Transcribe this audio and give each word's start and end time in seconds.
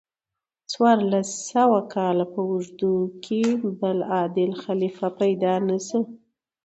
څوارلس 0.71 1.29
سوو 1.51 1.79
کالو 1.93 2.25
په 2.33 2.39
اوږدو 2.49 2.93
کې 3.23 3.41
بل 3.79 3.97
عادل 4.13 4.51
خلیفه 4.63 5.07
پیدا 5.19 5.53
نشو. 5.67 6.01